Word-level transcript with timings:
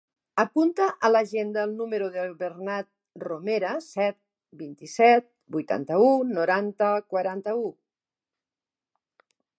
Apunta 0.43 0.85
a 1.07 1.09
l'agenda 1.15 1.65
el 1.67 1.73
número 1.81 2.07
del 2.15 2.31
Bernat 2.39 2.89
Romera: 3.25 3.75
set, 3.89 4.19
vint-i-set, 4.63 5.29
vuitanta-u, 5.57 6.11
noranta, 6.33 6.91
quaranta-nou. 7.15 7.63